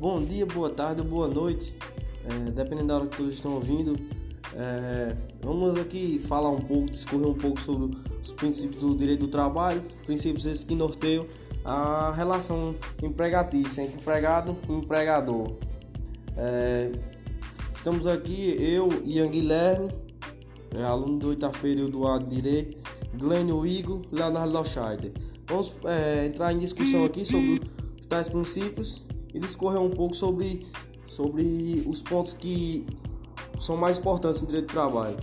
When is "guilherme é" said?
19.28-20.82